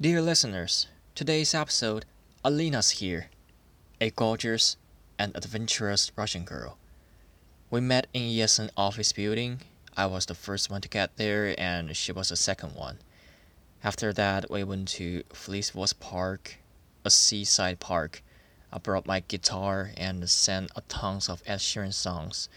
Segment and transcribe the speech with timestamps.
[0.00, 2.04] Dear listeners, today's episode,
[2.44, 3.30] Alina's here,
[4.00, 4.76] a gorgeous
[5.18, 6.78] and adventurous Russian girl.
[7.68, 9.62] We met in ESN office building.
[9.96, 12.98] I was the first one to get there, and she was the second one.
[13.82, 16.58] After that, we went to Fleecewood Park,
[17.04, 18.22] a seaside park.
[18.72, 22.48] I brought my guitar and sang a tons of Ed Sheeran songs.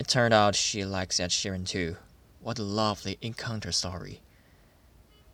[0.00, 1.98] It turned out she likes Ed Sheeran too.
[2.40, 4.22] What a lovely encounter story.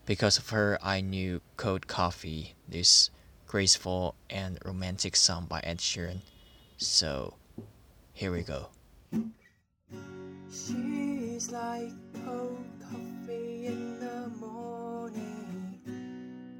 [0.06, 3.08] Because of her, I knew Cold Coffee, this
[3.46, 6.18] graceful and romantic song by Ed Sheeran.
[6.76, 7.34] So,
[8.12, 8.68] here we go.
[10.50, 11.90] She's like
[12.26, 15.80] cold coffee in the morning.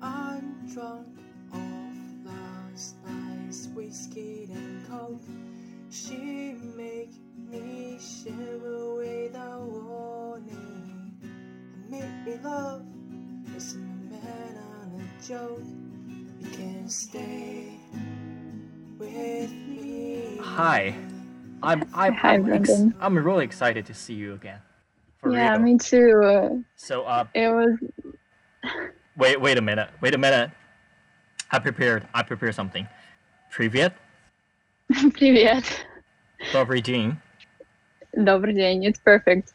[0.01, 1.07] I'm drunk
[1.53, 5.21] off last night's whiskey and coke.
[5.91, 11.13] She make me shiver without warning.
[11.91, 12.94] Make me love
[13.56, 15.62] is a man on a joke.
[16.40, 17.80] You can stay
[18.98, 20.38] with me.
[20.42, 20.96] Hi.
[21.62, 22.96] I'm I'm Hi, I'm, ex- Brendan.
[23.02, 24.60] I'm really excited to see you again.
[25.22, 25.62] For yeah, real.
[25.62, 26.64] me too.
[26.76, 27.78] So uh It was
[29.18, 29.90] wait wait a minute.
[30.02, 30.52] Wait a minute.
[31.52, 32.88] I prepared I prepared something.
[33.52, 33.94] Привет.
[35.14, 35.64] Привет.
[36.54, 37.18] Добрый день.
[38.16, 38.86] Добрый день.
[38.88, 39.54] It's perfect.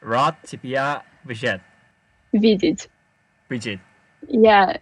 [0.00, 1.60] Рад тебя видеть.
[2.32, 2.88] Видеть.
[3.50, 3.80] Видеть.
[4.28, 4.76] Yeah,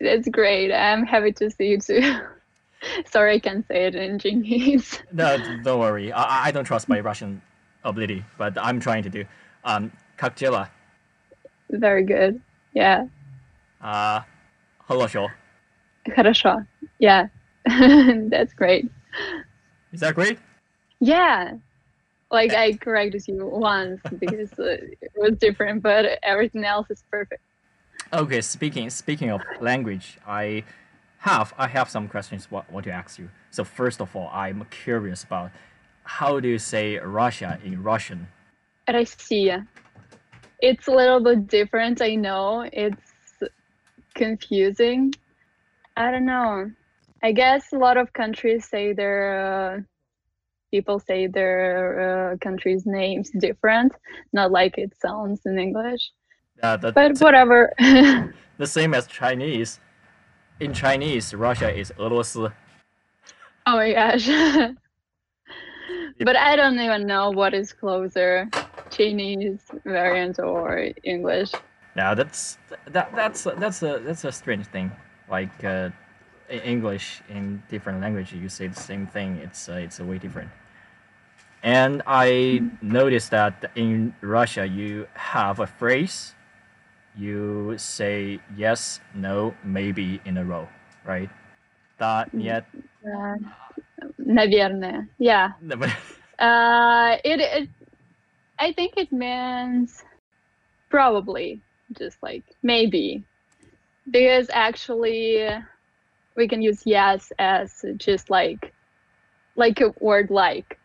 [0.00, 0.72] that's great.
[0.72, 2.20] I'm happy to see you too.
[3.06, 5.00] Sorry, I can't say it in Chinese.
[5.12, 6.12] No, don't worry.
[6.12, 7.42] I I don't trust my Russian
[7.84, 9.24] ability, but I'm trying to do.
[9.64, 10.70] Um, как дела?
[11.70, 12.40] Very good.
[12.72, 13.06] Yeah.
[13.80, 14.20] Uh,
[14.88, 15.28] хорошо.
[16.08, 16.66] Хорошо.
[16.98, 17.28] Yeah.
[17.66, 18.90] that's great.
[19.92, 20.38] Is that great?
[21.00, 21.54] Yeah.
[22.30, 27.42] Like I corrected you once because uh, it was different, but everything else is perfect.
[28.12, 30.64] Okay, speaking speaking of language, I
[31.18, 33.28] have I have some questions what want to ask you.
[33.50, 35.50] So first of all, I'm curious about
[36.04, 38.28] how do you say Russia in Russian?
[38.88, 39.66] Россия.
[40.60, 42.68] It's a little bit different, I know.
[42.72, 43.12] It's
[44.14, 45.12] confusing.
[45.96, 46.70] I don't know.
[47.22, 49.80] I guess a lot of countries say their uh,
[50.70, 53.92] people say their uh, countries' names different,
[54.32, 56.10] not like it sounds in English.
[56.62, 57.72] Uh, the, But whatever.
[58.58, 59.80] the same as Chinese.
[60.60, 62.50] In Chinese, Russia is 俄罗斯.
[63.66, 64.26] oh my gosh.
[66.20, 68.48] but I don't even know what is closer,
[68.90, 71.52] Chinese variant or English.
[71.94, 74.90] Now that's that that's that's a that's a strange thing.
[75.30, 75.90] Like uh,
[76.48, 79.36] in English in different language, you say the same thing.
[79.42, 80.50] It's uh, it's way different.
[81.62, 86.34] And I noticed that in Russia, you have a phrase.
[87.16, 90.68] You say yes, no, maybe in a row,
[91.04, 91.28] right?
[91.98, 92.64] Да, нет.
[93.04, 93.34] Uh,
[94.18, 95.08] наверное.
[95.18, 95.52] Yeah.
[96.38, 97.68] Uh, it, it,
[98.60, 100.04] I think it means
[100.90, 101.60] probably,
[101.98, 103.24] just like maybe,
[104.08, 105.48] because actually
[106.36, 108.72] we can use yes as just like,
[109.56, 110.78] like a word like,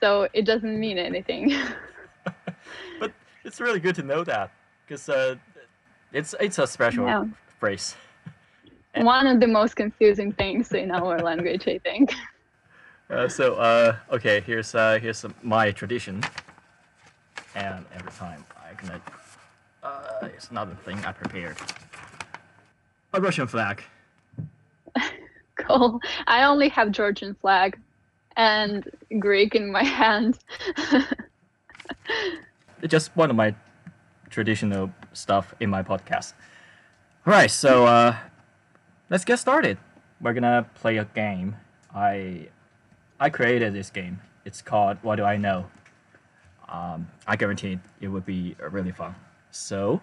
[0.00, 1.52] so it doesn't mean anything.
[3.00, 3.12] but
[3.44, 4.52] it's really good to know that
[4.85, 5.35] because uh,
[6.11, 7.25] it's it's a special Yeah.
[7.59, 7.95] phrase.
[8.95, 12.13] One of the most confusing things in our language, I think.
[13.09, 16.23] Uh, so uh, okay, here's uh, here's my tradition,
[17.53, 19.01] and every time I gonna
[19.83, 21.57] uh, it's another thing I prepared.
[23.13, 23.83] A Russian flag.
[25.55, 25.99] Cool.
[26.25, 27.77] I only have Georgian flag
[28.35, 28.89] and
[29.19, 30.39] Greek in my hand.
[32.81, 33.53] It's just one of my
[34.33, 36.33] traditional stuff in my podcast.
[37.25, 38.17] All right, so uh,
[39.09, 39.77] let's get started.
[40.19, 41.55] We're gonna play a game.
[41.93, 42.49] I
[43.19, 44.19] I created this game.
[44.43, 45.65] It's called What Do I Know?
[46.67, 49.15] Um, I guarantee it would be really fun.
[49.51, 50.01] So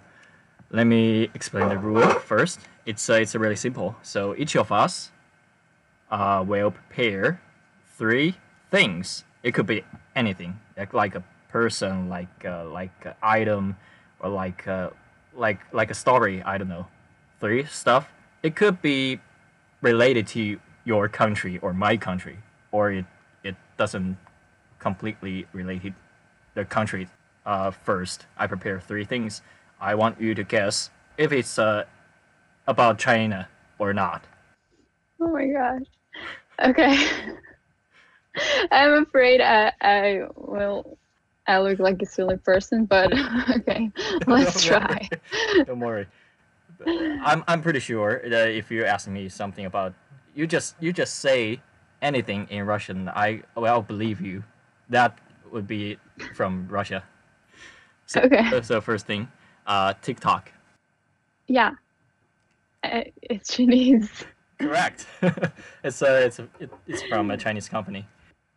[0.70, 2.60] let me explain the rule first.
[2.87, 3.96] It's uh, it's really simple.
[4.02, 5.10] So each of us
[6.10, 7.40] uh, will prepare
[7.99, 8.37] three
[8.70, 9.25] things.
[9.43, 9.84] It could be
[10.14, 13.76] anything, like like a person, like uh, like an item,
[14.20, 14.90] or like uh,
[15.34, 16.43] like like a story.
[16.43, 16.87] I don't know.
[17.40, 18.08] Three stuff.
[18.43, 19.20] It could be
[19.82, 22.38] related to your country or my country,
[22.72, 23.05] or it
[23.43, 24.17] it doesn't
[24.78, 25.94] completely related
[26.55, 27.08] the country.
[27.46, 29.43] Uh, first, I prepare three things.
[29.81, 31.84] I want you to guess if it's uh,
[32.67, 34.25] about China or not.
[35.20, 35.82] Oh my gosh.
[36.62, 37.08] Okay.
[38.70, 40.99] I'm afraid I, I will
[41.50, 43.12] I look like a silly person, but
[43.56, 43.91] okay.
[44.26, 45.08] Let's Don't try.
[45.11, 45.64] worry.
[45.67, 46.06] Don't worry.
[47.23, 49.93] I'm I'm pretty sure that if you ask me something about
[50.35, 51.61] you just you just say
[52.00, 54.44] anything in Russian, I well believe you.
[54.88, 55.19] That
[55.52, 55.99] would be
[56.35, 57.02] from Russia.
[58.06, 58.62] So, Okay.
[58.62, 59.29] So first thing,
[59.67, 60.53] uh, TikTok.
[61.49, 61.73] Yeah.
[62.82, 64.25] Uh, It's Chinese.
[64.58, 65.06] Correct.
[65.85, 68.06] it's uh it's it, it's from a Chinese company.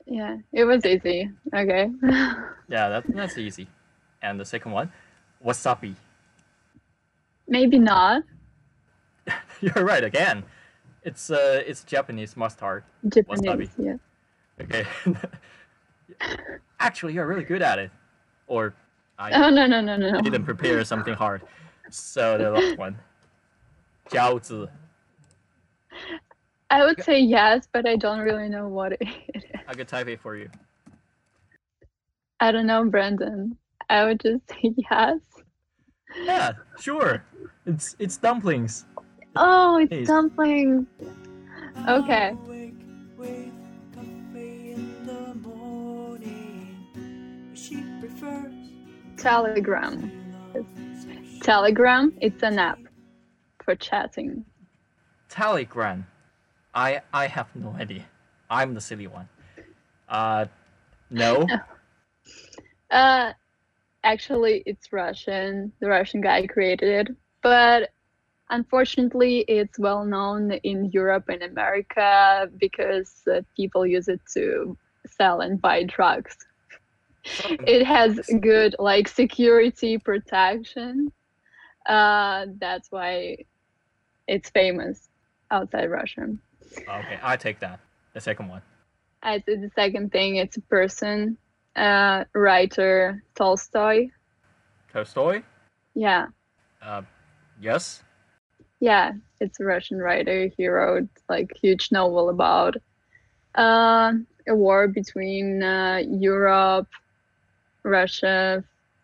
[0.05, 1.29] Yeah, it was easy.
[1.53, 1.89] Okay.
[2.69, 3.67] Yeah, that, that's easy.
[4.21, 4.91] And the second one,
[5.45, 5.95] wasabi.
[7.47, 8.23] Maybe not.
[9.61, 10.43] You're right again.
[11.03, 12.83] It's uh it's Japanese mustard.
[13.09, 13.69] Japanese.
[13.77, 13.97] Yeah.
[14.61, 14.85] Okay.
[16.79, 17.91] Actually, you're really good at it.
[18.47, 18.73] Or
[19.19, 20.21] I Oh no no no no.
[20.21, 21.41] didn't prepare something hard.
[21.91, 22.97] So the last one.
[24.09, 24.69] 饺子.
[26.73, 29.01] I would say yes, but I don't really know what it
[29.35, 29.43] is.
[29.67, 30.49] I could type it for you.
[32.39, 33.55] I don't know, Brandon.
[33.91, 35.19] I would just say yes.
[36.23, 37.23] Yeah, sure.
[37.67, 38.85] It's it's dumplings.
[39.35, 40.07] Oh, it's Please.
[40.07, 40.87] dumplings.
[41.87, 42.29] Okay.
[42.43, 42.73] Awake
[43.17, 43.53] with
[43.93, 46.75] coffee in the morning.
[47.53, 48.51] She prefers
[49.17, 50.11] Telegram.
[51.41, 52.11] Telegram.
[52.19, 52.79] It's an app
[53.63, 54.43] for chatting.
[55.29, 56.07] Telegram.
[56.73, 58.05] I I have no idea.
[58.49, 59.29] I'm the silly one.
[60.07, 60.45] Uh
[61.09, 61.47] no.
[62.91, 63.33] Uh,
[64.03, 65.71] actually, it's Russian.
[65.79, 67.89] The Russian guy created it, but
[68.51, 74.77] unfortunately, it's well known in Europe and America because uh, people use it to
[75.07, 76.37] sell and buy drugs.
[77.65, 81.11] It has good like security protection.
[81.87, 83.37] Uh, that's why
[84.27, 85.09] it's famous
[85.51, 86.27] outside Russia.
[86.77, 87.79] Okay, I take that.
[88.13, 88.61] The second one.
[89.21, 90.35] I the second thing.
[90.37, 91.37] It's a person,
[91.75, 94.09] uh, writer Tolstoy.
[94.91, 95.43] Tolstoy?
[95.95, 96.27] Yeah.
[96.81, 97.03] Uh
[97.61, 98.03] yes.
[98.79, 100.49] Yeah, it's a Russian writer.
[100.57, 102.75] He wrote like huge novel about
[103.55, 104.11] uh,
[104.47, 106.89] a war between uh, Europe,
[107.83, 108.63] Russia,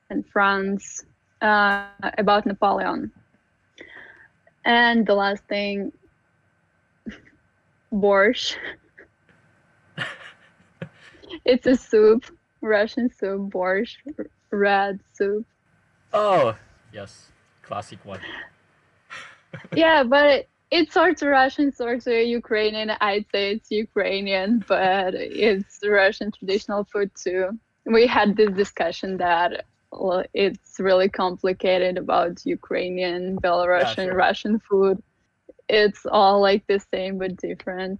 [0.09, 1.05] and France
[1.41, 1.85] uh,
[2.17, 3.11] about Napoleon.
[4.65, 5.93] And the last thing,
[7.91, 8.55] borscht.
[11.45, 12.25] it's a soup,
[12.61, 13.97] Russian soup, borscht,
[14.51, 15.45] red soup.
[16.13, 16.55] Oh
[16.93, 17.31] yes.
[17.61, 18.19] Classic one.
[19.75, 22.91] yeah, but it's sort of Russian, sort of Ukrainian.
[23.01, 27.59] I'd say it's Ukrainian, but it's Russian traditional food too.
[27.85, 29.65] We had this discussion that
[30.33, 34.15] it's really complicated about Ukrainian, Belarusian, sure.
[34.15, 35.01] Russian food.
[35.69, 37.99] It's all like the same but different.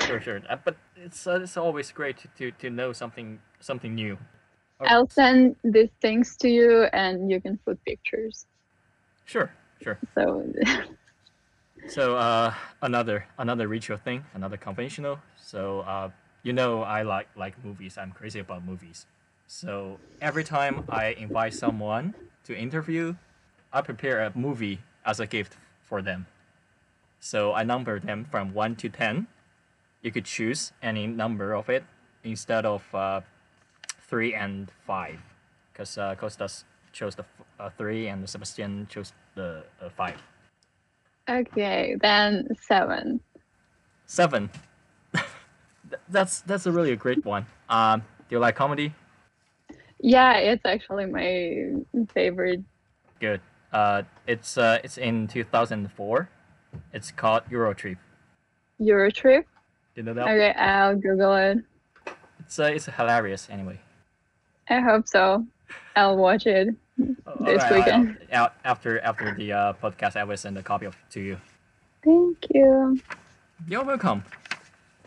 [0.00, 0.42] Sure, sure.
[0.48, 4.18] Uh, but it's uh, it's always great to, to, to know something something new.
[4.80, 8.46] Oh, I'll send these things to you and you can put pictures.
[9.24, 9.50] Sure,
[9.80, 9.98] sure.
[10.14, 10.52] So
[11.86, 15.20] So uh, another another ritual thing, another conventional.
[15.36, 16.10] So uh,
[16.42, 17.98] you know I like like movies.
[17.98, 19.06] I'm crazy about movies.
[19.46, 23.14] So every time I invite someone to interview,
[23.72, 26.26] I prepare a movie as a gift for them.
[27.24, 29.28] So I number them from one to ten.
[30.02, 31.82] You could choose any number of it
[32.22, 33.22] instead of uh,
[34.10, 35.18] three and five,
[35.72, 40.20] because uh, Costas chose the f- uh, three and Sebastian chose the uh, five.
[41.26, 43.20] okay, then seven.
[44.04, 44.50] Seven.
[46.10, 47.46] That's that's a really a great one.
[47.70, 48.92] Um, do you like comedy?
[49.98, 51.72] Yeah, it's actually my
[52.12, 52.64] favorite
[53.18, 53.40] Good.
[53.72, 56.28] Uh, it's uh, it's in two thousand four.
[56.92, 57.96] It's called Eurotrip.
[58.78, 59.46] Euro trip.
[59.94, 60.26] Do you know that?
[60.28, 61.58] Okay, I'll Google it.
[62.40, 63.80] It's uh, it's hilarious anyway.
[64.68, 65.46] I hope so.
[65.96, 66.68] I'll watch it.
[66.68, 68.18] Uh, This alright, weekend.
[68.32, 71.36] I'll- out after after the uh, podcast, I will send a copy of to you.
[72.04, 73.00] Thank you.
[73.68, 74.24] You're welcome.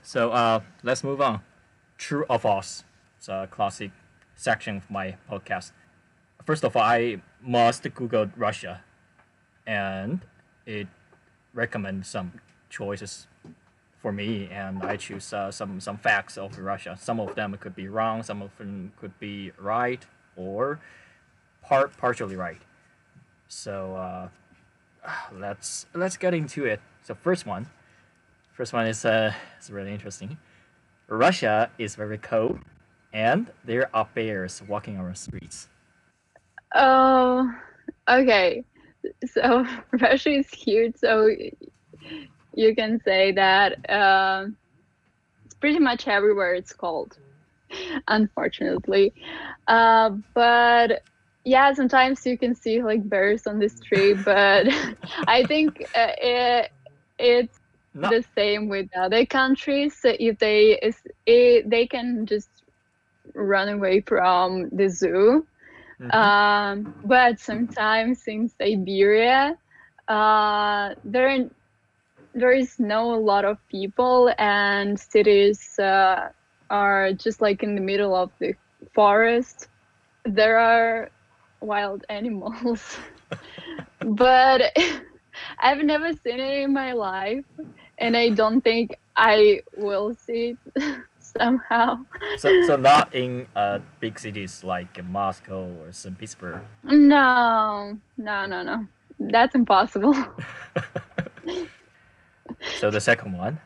[0.01, 1.41] So uh, let's move on.
[1.97, 2.83] True or false?
[3.17, 3.91] It's a classic
[4.35, 5.71] section of my podcast.
[6.45, 8.81] First of all, I must Google Russia,
[9.65, 10.21] and
[10.65, 10.87] it
[11.57, 12.31] recommends some
[12.69, 13.27] choices
[14.01, 16.95] for me, and I choose uh, some some facts of Russia.
[16.99, 20.05] Some of them could be wrong, some of them could be right,
[20.37, 20.79] or
[21.63, 22.61] part partially right.
[23.47, 24.29] So uh,
[25.33, 26.79] let's let's get into it.
[27.03, 27.67] So first one,
[28.53, 30.37] first one is uh, it's really interesting.
[31.09, 32.59] Russia is very cold,
[33.11, 35.69] and there are bears walking on the streets.
[36.75, 37.49] Oh,
[38.07, 38.63] okay.
[39.27, 39.65] So
[40.01, 41.27] Russia is huge, so
[42.53, 44.45] you can say that uh,
[45.45, 47.17] it's pretty much everywhere it's cold,
[48.07, 49.13] unfortunately.
[49.67, 51.01] Uh, but
[51.43, 54.67] yeah, sometimes you can see like bears on the street, but
[55.27, 56.69] I think uh, it,
[57.19, 57.59] it's
[57.93, 58.11] No.
[58.11, 59.97] the same with other countries.
[60.01, 62.49] So If they is they can just
[63.35, 65.47] run away from the zoo,
[65.99, 66.33] Mhm.
[66.37, 69.55] um, but sometimes in Siberia,
[70.07, 71.45] uh, there
[72.33, 76.29] there is no a lot of people, and cities uh,
[76.69, 78.53] are just like in the middle of the
[78.93, 79.67] forest.
[80.25, 81.09] There are
[81.61, 82.97] wild animals,
[84.01, 84.61] but
[85.61, 87.45] I've never seen it in my life,
[87.99, 90.83] and I don't think I will see it
[91.39, 92.05] somehow.
[92.37, 96.17] so, so not in uh, big cities like Moscow or St.
[96.17, 96.61] Petersburg.
[96.83, 98.87] No, no, no, no.
[99.19, 100.15] That's impossible.
[102.79, 103.59] So the second one,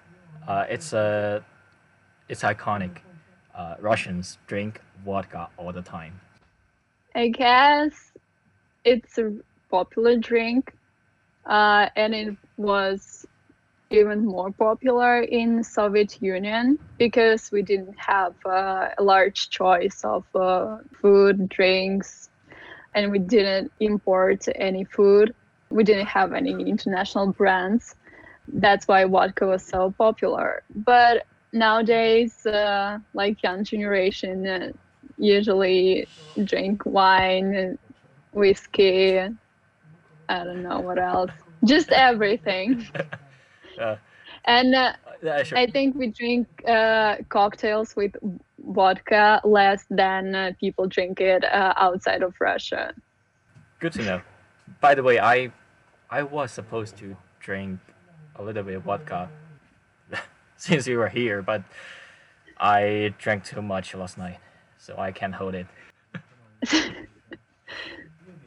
[0.47, 1.43] uh, it's a,
[2.29, 2.97] it's iconic.
[3.53, 6.19] Uh, Russians drink vodka all the time.
[7.15, 8.13] I guess
[8.85, 9.33] it's a
[9.69, 10.73] popular drink,
[11.45, 13.25] uh, and it was
[13.91, 20.25] even more popular in Soviet Union because we didn't have uh, a large choice of
[20.35, 22.29] uh, food, drinks,
[22.95, 25.33] and we didn't import any food.
[25.69, 27.95] We didn't have any international brands.
[28.47, 30.63] That's why vodka was so popular.
[30.73, 34.71] But nowadays, uh, like young generation, uh,
[35.17, 36.07] usually
[36.43, 37.77] drink wine,
[38.33, 39.19] whiskey.
[40.29, 41.31] I don't know what else.
[41.65, 42.87] Just everything.
[43.81, 43.95] Uh,
[44.45, 45.57] And uh, yeah, sure.
[45.57, 48.15] I think we drink uh, cocktails with
[48.59, 52.93] vodka less than uh, people drink it uh, outside of Russia.
[53.79, 54.21] Good to know.
[54.79, 55.51] By the way, I
[56.09, 57.79] I was supposed to drink
[58.35, 59.29] a little bit of vodka
[60.57, 61.63] since you were here, but
[62.57, 64.39] I drank too much last night,
[64.77, 65.67] so I can't hold it.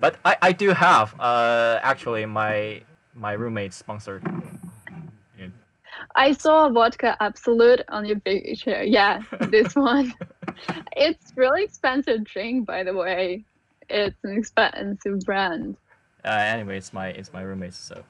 [0.01, 2.83] but I, I do have uh actually my
[3.15, 4.23] my roommate sponsored.
[6.17, 6.23] Yeah.
[6.23, 8.83] I saw vodka Absolut on your picture.
[8.83, 10.13] Yeah, this one.
[10.97, 13.45] It's really expensive drink, by the way.
[13.89, 15.77] It's an expensive brand.
[16.25, 18.03] Uh, anyway, it's my it's my roommate, so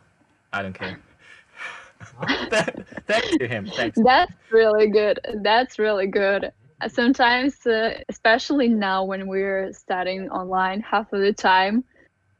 [0.52, 1.00] I don't care.
[3.06, 3.66] Thanks to him.
[3.66, 3.98] Thanks.
[4.04, 5.18] That's really good.
[5.42, 6.52] That's really good.
[6.88, 11.82] Sometimes, uh, especially now when we're studying online half of the time,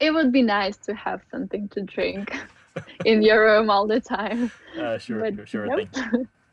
[0.01, 2.37] it would be nice to have something to drink
[3.05, 4.51] in your room all the time.
[4.79, 5.89] Uh, sure, But sure nope.
[5.89, 5.89] thing.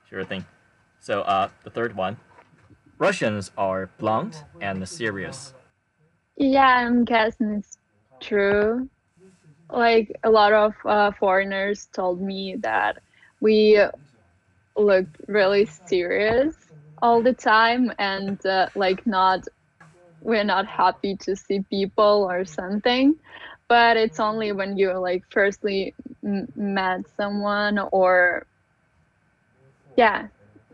[0.09, 0.45] Sure thing.
[0.99, 2.17] So, uh, the third one.
[2.99, 5.53] Russians are blunt and serious.
[6.37, 7.77] Yeah, I'm guessing it's
[8.21, 8.89] true.
[9.71, 13.01] Like a lot of uh, foreigners told me that
[13.39, 13.81] we
[14.75, 16.55] look really serious
[17.01, 19.43] all the time and uh, like not
[20.21, 23.15] we're not happy to see people or something
[23.71, 28.47] but it's only when you like firstly m- met someone or
[29.97, 30.29] yeah.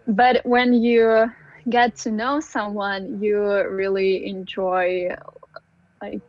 [0.07, 1.27] But when you
[1.69, 3.39] get to know someone you
[3.69, 5.09] really enjoy
[6.01, 6.21] like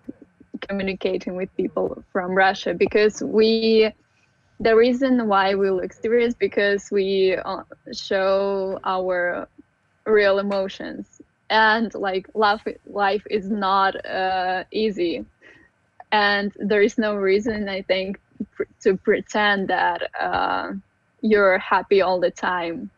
[0.69, 3.93] communicating with people from Russia because we
[4.61, 9.49] the reason why we look serious because we uh, show our
[10.07, 11.21] real emotions.
[11.51, 15.27] And like life life is not uh, easy
[16.13, 18.21] and there is no reason I think
[18.53, 20.73] pr- to pretend that uh,
[21.21, 22.91] you're happy all the time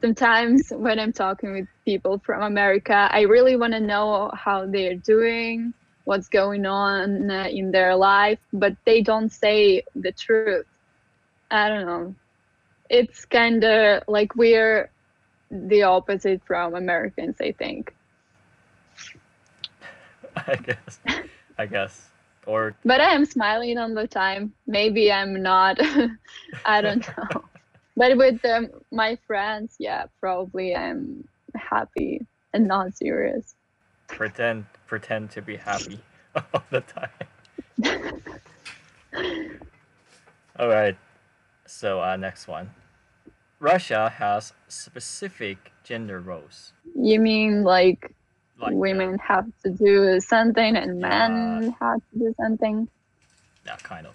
[0.00, 4.94] sometimes when I'm talking with people from America, I really want to know how they're
[4.94, 10.66] doing, what's going on uh, in their life, but they don't say the truth.
[11.50, 12.14] I don't know.
[12.88, 14.90] It's kind of like we're
[15.50, 17.94] the opposite from Americans, I think.
[20.36, 21.00] I guess.
[21.58, 22.10] I guess.
[22.46, 24.52] Or But I am smiling all the time.
[24.66, 25.78] Maybe I'm not.
[26.64, 27.44] I don't know.
[27.96, 32.20] But with um, my friends, yeah, probably I'm happy
[32.52, 33.54] and not serious.
[34.08, 35.98] pretend pretend to be happy
[36.54, 37.10] all the time.
[40.58, 40.96] all right.
[41.66, 42.70] So uh, next one.
[43.58, 46.72] Russia has specific gender roles.
[46.94, 48.14] You mean like,
[48.60, 52.88] Like uh, women have to do something and men have to do something?
[53.66, 54.14] yeah, kind of.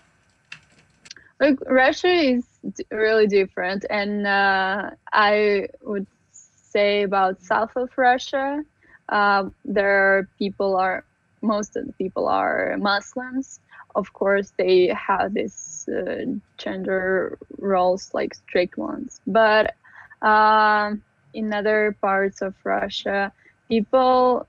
[1.40, 2.46] Like Russia is
[2.76, 8.62] d- really different, and uh, I would say about south of Russia,
[9.10, 11.06] uh, there people are
[11.42, 13.60] most of the people are Muslims.
[13.96, 16.26] Of course, they have these uh,
[16.58, 19.74] gender roles like strict ones, but
[20.22, 21.02] um,
[21.34, 23.34] in other parts of Russia,
[23.72, 24.46] people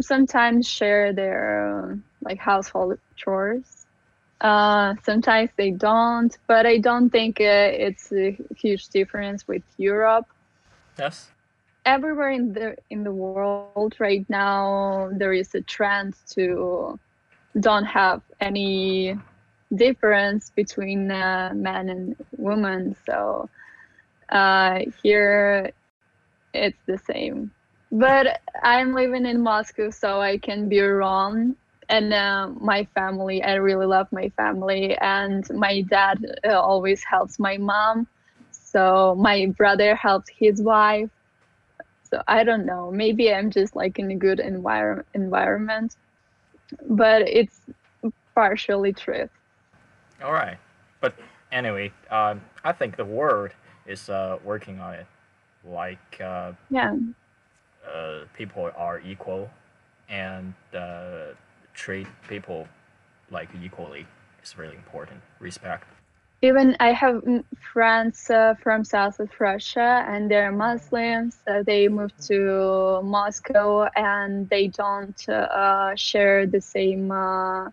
[0.00, 3.86] sometimes share their like household chores.
[4.40, 10.26] Uh, sometimes they don't, but I don't think uh, it's a huge difference with Europe.
[10.98, 11.28] Yes.
[11.84, 16.98] Everywhere in the in the world right now, there is a trend to
[17.60, 19.18] don't have any
[19.74, 22.96] difference between uh, men and women.
[23.06, 23.50] So
[24.30, 25.70] uh, here,
[26.54, 27.50] it's the same.
[27.94, 31.56] But I'm living in Moscow, so I can be wrong.
[31.88, 37.38] And uh, my family, I really love my family, and my dad uh, always helps
[37.38, 38.08] my mom.
[38.50, 41.10] So my brother helps his wife.
[42.04, 42.90] So I don't know.
[42.90, 45.96] Maybe I'm just like in a good envir- environment,
[46.88, 47.60] but it's
[48.34, 49.30] partially truth.
[50.22, 50.58] All right,
[51.00, 51.14] but
[51.52, 53.52] anyway, um, I think the world
[53.86, 55.06] is uh, working on it.
[55.64, 56.96] Like uh, Yeah.
[57.92, 59.50] Uh, people are equal
[60.08, 61.32] and uh,
[61.74, 62.66] treat people
[63.30, 64.06] like equally
[64.42, 65.20] is really important.
[65.40, 65.84] Respect.
[66.42, 67.22] Even I have
[67.72, 71.38] friends uh, from south of Russia, and they're Muslims.
[71.48, 77.70] So they moved to Moscow, and they don't uh, share the same uh,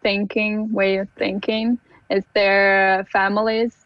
[0.00, 3.84] thinking way of thinking as their families.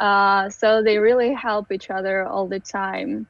[0.00, 3.28] Uh, so they really help each other all the time.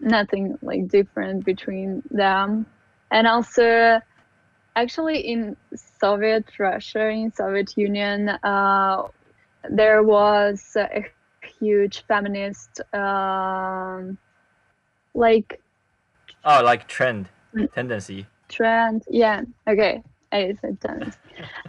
[0.00, 2.66] Nothing like different between them,
[3.10, 4.00] and also
[4.76, 9.02] actually in Soviet Russia, in Soviet Union, uh,
[9.70, 11.04] there was a
[11.58, 14.18] huge feminist um,
[15.14, 15.60] like
[16.44, 17.28] Oh, like trend,
[17.74, 18.26] tendency.
[18.48, 19.02] trend.
[19.10, 20.02] Yeah, okay,
[20.32, 21.16] I said trend.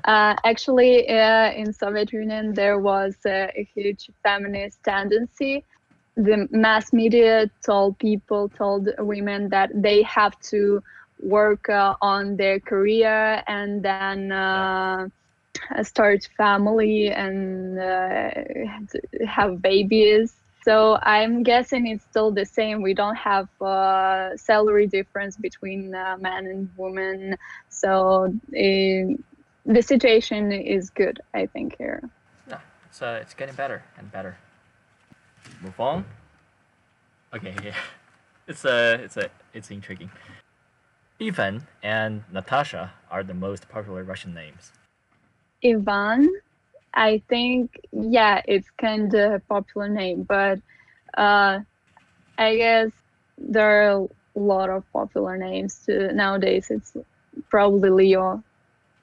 [0.05, 5.65] Uh, actually, uh, in Soviet Union, there was a huge feminist tendency.
[6.15, 10.81] The mass media told people, told women that they have to
[11.21, 15.07] work uh, on their career and then uh,
[15.83, 18.29] start family and uh,
[19.27, 20.33] have babies.
[20.63, 22.81] So I'm guessing it's still the same.
[22.81, 27.37] We don't have uh, salary difference between uh, men and women.
[27.69, 29.15] So uh,
[29.65, 32.01] the situation is good, I think here.
[32.49, 32.57] No,
[32.89, 34.37] it's uh, it's getting better and better.
[35.61, 36.05] Move on.
[37.33, 37.75] Okay, yeah,
[38.47, 40.09] it's a, it's a it's intriguing.
[41.21, 44.71] Ivan and Natasha are the most popular Russian names.
[45.63, 46.33] Ivan,
[46.93, 50.59] I think, yeah, it's kind of a popular name, but
[51.17, 51.59] uh,
[52.37, 52.91] I guess
[53.37, 56.09] there are a lot of popular names too.
[56.13, 56.95] Nowadays, it's
[57.49, 58.41] probably Leo.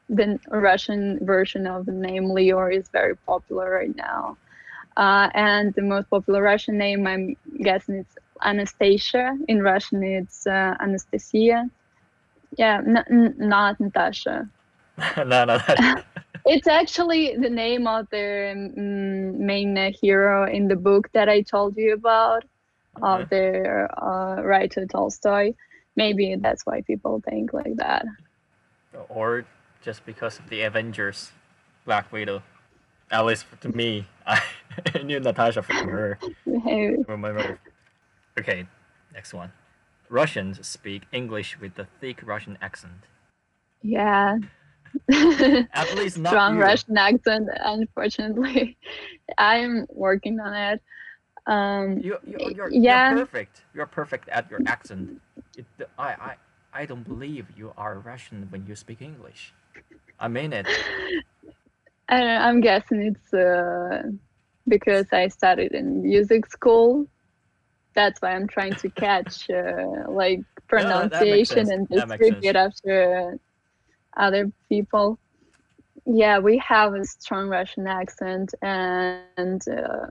[0.08, 4.38] The Russian version of the name Leo is very popular right now.
[4.96, 9.36] Uh, and the most popular Russian name, I'm guessing it's Anastasia.
[9.48, 11.64] In Russian, it's uh, Anastasia.
[12.58, 14.48] Yeah, n- n- not Natasha.
[15.18, 15.74] no, no, no.
[16.46, 21.42] It's actually the name of the um, main uh, hero in the book that I
[21.42, 22.44] told you about,
[23.02, 23.22] Okay.
[23.22, 25.52] of the uh, writer Tolstoy.
[25.96, 28.04] Maybe that's why people think like that.
[29.08, 29.44] or
[29.82, 31.32] just because of the Avengers,
[31.84, 32.42] Black Widow.
[33.10, 34.42] At least to me, I
[35.04, 36.18] knew Natasha from her.
[36.64, 37.58] Hey, From my mother.
[38.38, 38.66] Okay,
[39.14, 39.52] next one.
[40.08, 43.06] Russians speak English with a thick Russian accent.
[43.82, 44.38] yeah.
[45.12, 46.60] At least not Strong you.
[46.62, 48.78] Russian accent, unfortunately.
[49.36, 50.80] I'm working on it.
[51.46, 53.10] Um, You, you, you're, Yeah.
[53.10, 53.64] you're perfect.
[53.74, 55.20] You're perfect at your accent.
[55.56, 55.66] It,
[55.98, 56.34] I, I,
[56.72, 59.52] I don't believe you are Russian when you speak English.
[60.18, 60.66] I mean it.
[62.08, 64.02] I don't know, I'm guessing it's uh,
[64.68, 67.06] because I studied in music school.
[67.94, 71.70] That's why I'm trying to catch uh, like pronunciation sense.
[71.70, 72.56] and distribute sense.
[72.56, 73.38] after
[74.16, 75.18] other people.
[76.04, 80.06] Yeah, we have a strong Russian accent, and uh,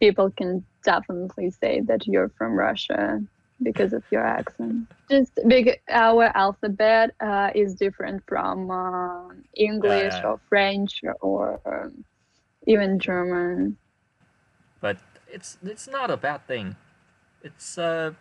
[0.00, 3.20] people can definitely say that you're from Russia
[3.62, 4.90] because of your accent.
[5.10, 12.04] Just big, our alphabet uh, is different from uh, English or French or um,
[12.66, 13.78] even German.
[14.80, 14.98] but
[15.28, 16.76] it's it's not a bad thing.
[17.42, 18.12] It's uh,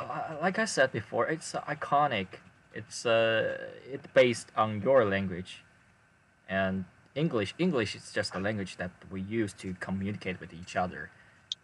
[0.00, 2.28] uh, like I said before, it's uh, iconic.
[2.74, 3.58] It's uh,
[3.90, 5.64] it's based on your language,
[6.48, 7.54] and English.
[7.58, 11.10] English is just a language that we use to communicate with each other.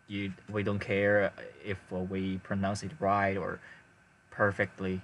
[0.09, 1.33] You, we don't care
[1.65, 3.61] if we pronounce it right or
[4.31, 5.03] perfectly.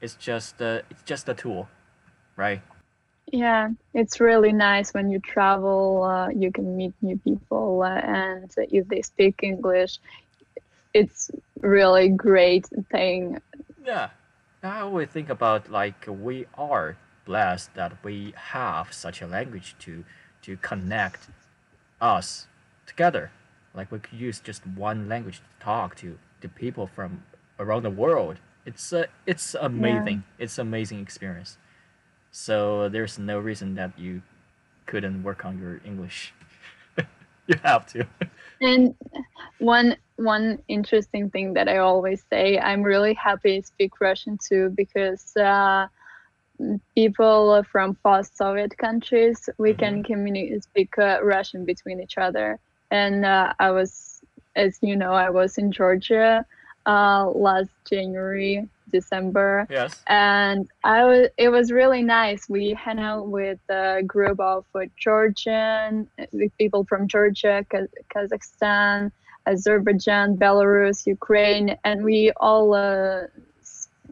[0.00, 1.68] It's just uh, it's just a tool,
[2.36, 2.62] right?
[3.32, 6.02] Yeah, it's really nice when you travel.
[6.02, 9.98] Uh, you can meet new people, uh, and if they speak English,
[10.92, 13.38] it's really great thing.
[13.84, 14.10] Yeah,
[14.62, 20.04] I always think about like we are blessed that we have such a language to
[20.42, 21.28] to connect
[22.00, 22.48] us
[22.86, 23.30] together.
[23.74, 27.22] Like we could use just one language to talk to the people from
[27.58, 28.38] around the world.
[28.66, 30.24] It's uh, it's amazing.
[30.38, 31.56] It's amazing experience.
[32.30, 34.22] So there's no reason that you
[34.86, 36.32] couldn't work on your English.
[37.46, 38.06] you have to.
[38.60, 38.94] And
[39.58, 44.70] one one interesting thing that I always say, I'm really happy to speak Russian too
[44.76, 45.86] because uh,
[46.94, 52.58] people from post-Soviet countries we can communicate speak uh, Russian between each other.
[52.90, 54.20] And uh, I was,
[54.56, 56.44] as you know, I was in Georgia
[56.86, 60.02] uh, last January, December, Yes.
[60.06, 61.28] and I was.
[61.38, 62.48] It was really nice.
[62.48, 66.08] We hung out with a group of uh, Georgian
[66.58, 67.64] people from Georgia,
[68.14, 69.10] Kazakhstan,
[69.46, 73.22] Azerbaijan, Belarus, Ukraine, and we all uh,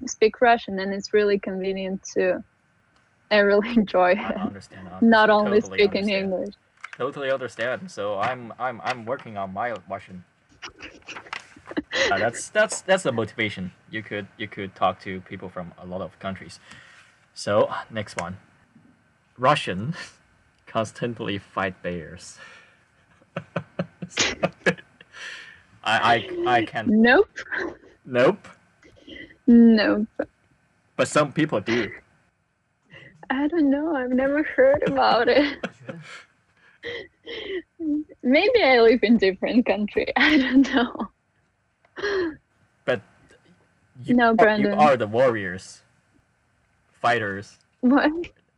[0.06, 2.42] speak Russian, and it's really convenient too.
[3.30, 4.36] I really enjoy I it.
[4.40, 4.88] understand.
[4.88, 6.24] I Not only totally speaking understand.
[6.32, 6.54] English.
[6.96, 7.90] Totally understand.
[7.90, 10.24] So I'm I'm I'm working on my Russian.
[12.10, 13.72] Uh, that's that's that's the motivation.
[13.90, 16.60] You could you could talk to people from a lot of countries.
[17.34, 18.36] So next one,
[19.36, 19.94] Russian
[20.66, 22.38] constantly fight bears.
[25.84, 27.28] I I I can Nope,
[28.04, 28.48] nope,
[29.46, 30.08] nope.
[30.96, 31.90] but some people do.
[33.30, 33.94] I don't know.
[33.94, 35.58] I've never heard about it.
[38.22, 40.12] Maybe I live in different country.
[40.16, 41.08] I don't know.
[42.84, 43.02] But
[44.04, 45.82] you, No, are, you are the warriors,
[46.92, 48.10] fighters, What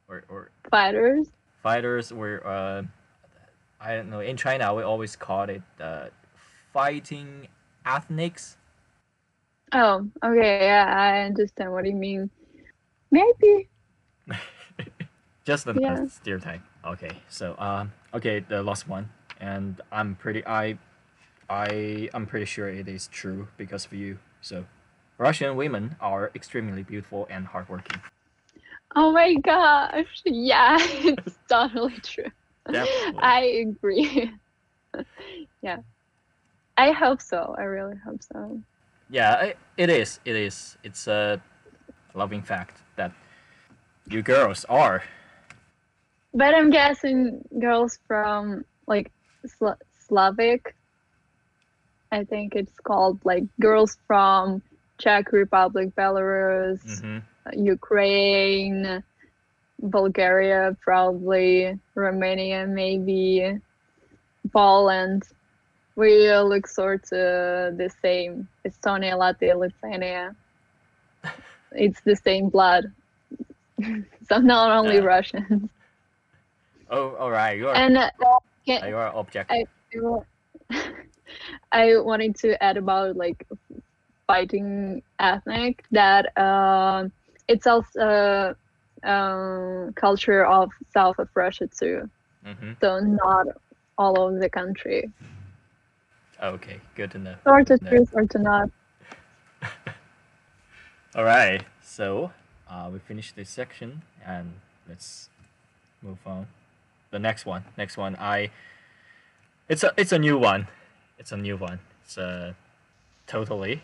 [0.08, 1.28] or or fighters?
[1.62, 2.82] fighters were uh,
[3.80, 6.08] I don't know in China we always called it uh,
[6.72, 7.48] fighting
[7.86, 8.56] ethnics.
[9.72, 10.64] Oh, okay.
[10.66, 12.30] Yeah, I understand what you mean.
[13.10, 13.68] Maybe.
[15.44, 16.06] Just the Yeah.
[16.06, 16.60] stereotype.
[16.84, 20.78] Okay, so um, okay, the last one, and I'm pretty I,
[21.50, 24.18] I I'm pretty sure it is true because of you.
[24.40, 24.66] So,
[25.18, 28.00] Russian women are extremely beautiful and hardworking.
[28.94, 30.22] Oh my gosh.
[30.24, 32.30] Yeah, it's totally true.
[32.70, 33.20] Definitely.
[33.20, 34.32] I agree.
[35.62, 35.78] yeah.
[36.76, 37.54] I hope so.
[37.58, 38.62] I really hope so.
[39.10, 40.20] Yeah, it is.
[40.24, 40.78] It is.
[40.84, 41.42] It's a
[42.14, 43.12] loving fact that
[44.08, 45.02] you girls are.
[46.32, 49.10] But I'm guessing girls from like
[49.44, 50.76] Sla- Slavic.
[52.12, 54.62] I think it's called like girls from
[54.98, 57.18] Czech Republic, Belarus, hmm
[57.54, 59.02] Ukraine,
[59.82, 63.58] Bulgaria, probably Romania, maybe
[64.52, 65.22] Poland.
[65.96, 68.46] We look sort of the same.
[68.66, 70.34] Estonia, Latvia, Lithuania.
[71.72, 72.84] It's the same blood.
[74.28, 75.04] so not only Yeah.
[75.14, 75.70] Russians.
[76.90, 77.56] Oh, all right.
[77.56, 77.74] You are.
[77.74, 78.10] And uh,
[78.66, 79.68] can, you are objective.
[80.70, 80.76] I,
[81.72, 83.46] I wanted to add about like
[84.26, 87.12] fighting ethnic that um
[87.48, 88.54] it's also
[89.02, 92.08] um, culture of south of Russia too.
[92.44, 93.46] hmm So not
[93.98, 95.10] all over the country.
[96.42, 97.34] Okay, good to know.
[97.44, 97.88] Sort of No.
[97.88, 98.70] true, sort of not.
[101.14, 102.32] All right, so
[102.68, 104.54] uh, we finished this section, and
[104.88, 105.28] let's
[106.02, 106.46] move on.
[107.10, 108.50] The next one, next one, I.
[109.68, 110.68] It's a it's a new one,
[111.20, 111.78] it's a new one.
[112.02, 112.56] It's a
[113.26, 113.82] totally,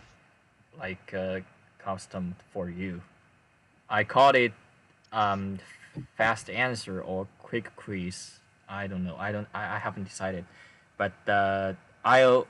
[0.81, 1.41] like uh,
[1.79, 3.03] custom for you.
[3.89, 4.53] I called it,
[5.13, 5.59] um,
[6.17, 8.41] fast answer or quick quiz.
[8.69, 9.15] I don't know.
[9.17, 9.47] I don't.
[9.55, 10.45] I, I haven't decided,
[10.97, 12.49] but uh, I'll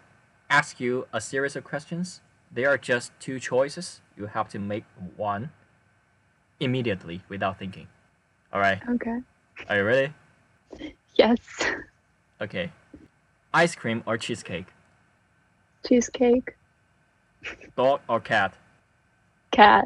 [0.48, 2.22] ask you a series of questions.
[2.50, 4.00] There are just two choices.
[4.16, 4.84] You have to make
[5.16, 5.50] one
[6.60, 7.88] immediately without thinking.
[8.52, 8.80] All right.
[8.88, 9.18] Okay.
[9.68, 10.14] Are you ready?
[11.16, 11.38] Yes.
[12.40, 12.70] Okay.
[13.52, 14.66] Ice cream or cheesecake?
[15.86, 16.56] Cheesecake.
[17.76, 18.54] Dog or cat?
[19.52, 19.84] Cat.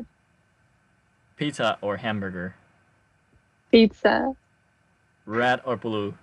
[1.37, 2.55] Pizza or hamburger?
[3.71, 4.35] Pizza.
[5.27, 6.15] Red or blue?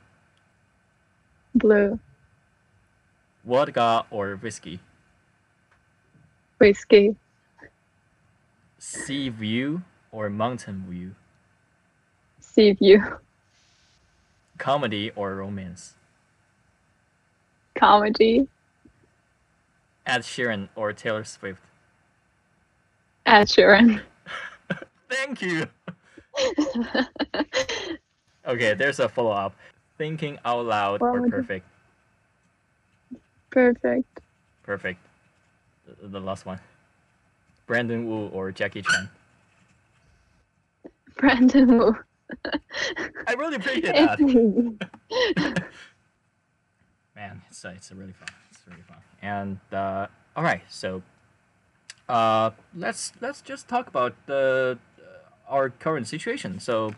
[1.54, 2.00] Blue.
[3.46, 4.80] Vodka or whiskey?
[6.60, 7.16] Whiskey.
[8.80, 11.16] Sea view or mountain view?
[12.40, 13.04] Sea view.
[14.58, 15.94] Comedy or romance?
[17.76, 18.48] Comedy.
[20.08, 21.62] Ed Sheeran or Taylor Swift?
[23.26, 24.02] Ed Sheeran.
[25.10, 25.67] Thank you.
[28.48, 29.56] Okay, there's a follow up.
[29.98, 31.65] Thinking out loud Well, or perfect?
[33.50, 34.22] Perfect.
[34.63, 35.00] Perfect.
[36.02, 36.60] The, last one.
[37.65, 39.10] Brandon Wu or Jackie Chan?
[41.17, 41.98] Brandon Wu.
[43.28, 44.20] I really appreciate that.
[47.15, 48.28] Man, it's uh, it's really fun.
[48.67, 48.97] Really fun.
[49.21, 51.01] And uh, all right, so
[52.10, 56.60] uh, let's let's just talk about the uh, our current situation.
[56.60, 56.93] So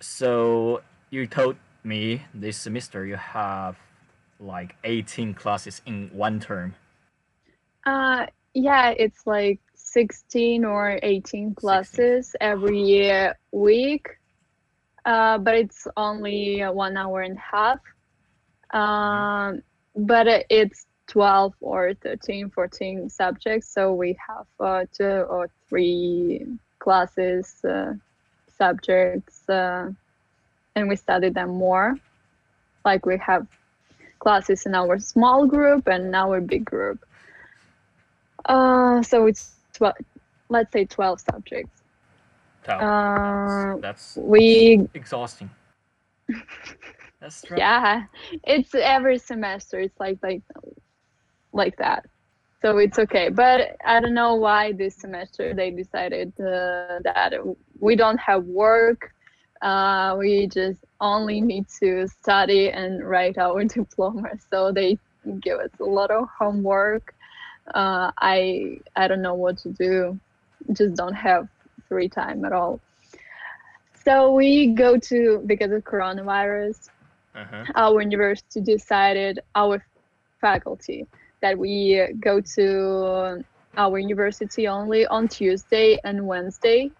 [0.00, 3.76] so you told me this semester you have
[4.38, 6.74] like 18 classes in one term.
[7.84, 14.08] Uh, yeah, it's like 16 or 18 classes every year, week,
[15.04, 17.80] uh, but it's only one hour and a half.
[18.72, 19.62] Um,
[20.06, 26.46] but it's 12 or 13, 14 subjects, so we have uh, two or three
[26.78, 27.94] classes, uh,
[28.56, 29.90] subjects, uh,
[30.76, 31.96] and we study them more.
[32.84, 33.46] Like we have
[34.20, 37.04] classes in our small group and our big group.
[38.44, 39.94] Uh, so it's 12,
[40.48, 41.82] let's say 12 subjects.
[42.68, 45.50] Oh, Uh, that's, that's we exhausting.
[47.20, 47.58] That's right.
[47.58, 48.04] yeah
[48.44, 50.42] it's every semester it's like like
[51.52, 52.06] like that.
[52.62, 57.32] So it's okay but i don't know why this semester they decided uh, that
[57.80, 59.12] we don't have work
[59.62, 64.30] uh, we just only need to study and write our diploma.
[64.50, 64.98] So they
[65.40, 67.14] give us a lot of homework.
[67.74, 70.18] Uh, i i don't know what to do
[70.72, 71.46] just don't have
[71.88, 72.80] free time at all.
[74.04, 76.88] So we go to because of coronavirus
[77.40, 77.64] Uh-huh.
[77.74, 79.84] our university decided our
[80.40, 81.06] faculty
[81.40, 83.42] that we go to
[83.76, 86.90] our university only on Tuesday and Wednesday,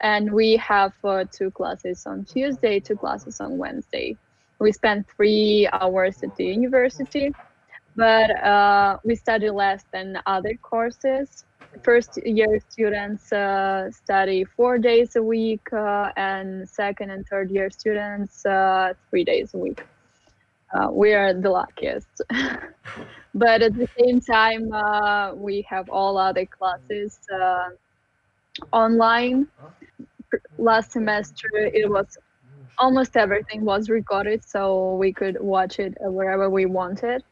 [0.00, 4.16] and we have uh, two classes on Tuesday, two classes on Wednesday.
[4.58, 7.32] We spend three hours at the university,
[7.98, 11.44] but uh, we study less than other courses.
[11.82, 17.70] First year students uh, study four days a week, uh, and second and third year
[17.70, 19.84] students uh, three days a week.
[20.72, 22.22] Uh, we are the luckiest.
[23.34, 27.18] but at the same time, uh, we have all other classes
[28.72, 29.48] online.
[30.56, 32.16] Last semester, it was
[32.78, 37.24] almost everything was recorded, so we could watch it wherever we wanted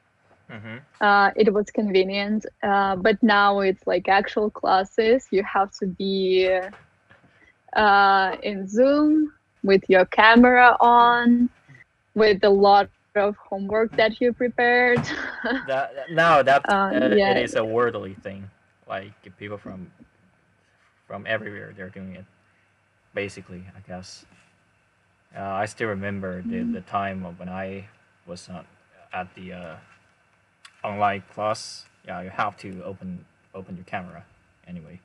[0.51, 0.77] Mm-hmm.
[1.01, 6.49] uh, it was convenient uh, but now it's like actual classes you have to be
[7.77, 9.33] uh, in zoom
[9.63, 11.51] with your camera on
[12.15, 14.81] with a lot of homework that you prepared
[15.67, 17.25] That that- no, that Uh, uh, yeah.
[17.25, 18.51] it is a worldly thing.
[18.87, 19.91] Like people from
[21.07, 22.25] from everywhere they're doing it.
[23.15, 24.25] Basically, I guess.
[25.37, 27.89] Uh, I still remember the, the time of when I
[28.27, 28.63] was uh,
[29.13, 29.77] at the uh,
[30.87, 31.85] online class.
[32.07, 34.23] Yeah, you have to open open your camera
[34.67, 35.01] anyway,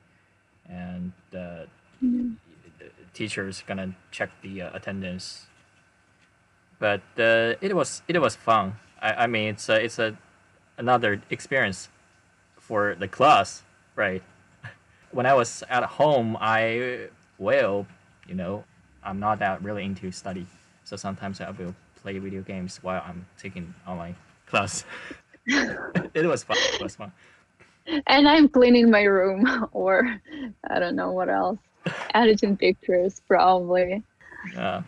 [0.68, 1.66] and uh,
[2.02, 2.34] Mm.
[2.80, 5.46] the teacher's gonna check the uh, attendance.
[6.78, 8.74] But uh, it was it was fun.
[9.00, 10.16] I, I mean, it's a, it's a
[10.78, 11.88] another experience
[12.58, 13.62] for the class,
[13.96, 14.22] right?
[15.12, 17.86] When I was at home, I well,
[18.28, 18.64] you know,
[19.04, 20.46] I'm not that really into study,
[20.84, 24.16] so sometimes I will play video games while I'm taking online
[24.46, 24.84] class.
[26.14, 26.58] it was fun.
[26.72, 27.12] It was fun.
[28.06, 30.20] and i'm cleaning my room or
[30.70, 31.58] i don't know what else
[32.14, 34.02] editing pictures probably
[34.56, 34.82] Uh,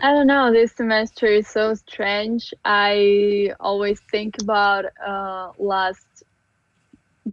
[0.00, 0.52] I don't know.
[0.52, 2.52] This semester is so strange.
[2.64, 6.22] I always think about uh, last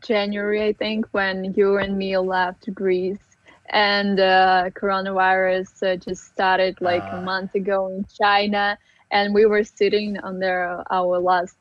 [0.02, 3.38] January, I think, when you and me left Greece,
[3.70, 7.18] and uh, coronavirus uh, just started like a Ah.
[7.18, 8.78] month ago in China,
[9.12, 11.58] and we were sitting under our last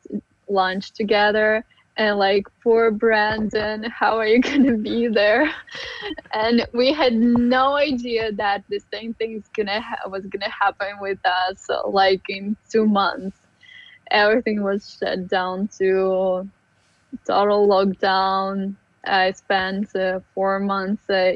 [0.49, 1.63] lunch together.
[1.97, 5.51] And like, poor Brandon, how are you gonna be there?
[6.33, 11.19] and we had no idea that the same thing gonna ha- was gonna happen with
[11.25, 13.39] us like in two months
[14.11, 16.49] everything was shut down to
[17.27, 18.75] total lockdown
[19.05, 21.31] i spent uh, four months uh,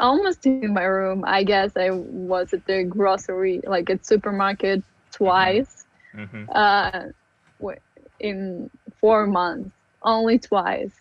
[0.00, 4.82] almost in my room i guess i was at the grocery like at supermarket
[5.12, 6.50] twice mhm.
[6.54, 7.02] uh,
[8.20, 9.70] in four months,
[10.02, 10.92] only twice.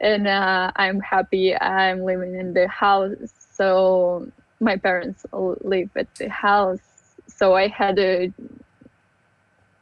[0.00, 3.32] And uh, I'm happy I'm living in the house.
[3.54, 4.26] So
[4.60, 6.80] my parents live at the house.
[7.28, 8.32] So I had a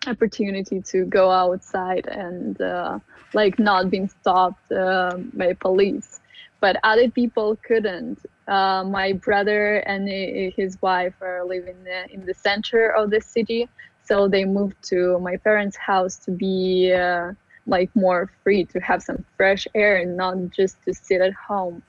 [0.07, 2.99] opportunity to go outside and uh,
[3.35, 6.21] like not being stopped uh, by police.
[6.61, 8.19] But other people couldn't.
[8.47, 13.21] Uh, my brother and uh, his wife are living uh, in the center of the
[13.21, 13.69] city
[14.11, 17.31] so they moved to my parents' house to be uh,
[17.75, 21.83] like more free to have some fresh air and not just to sit at home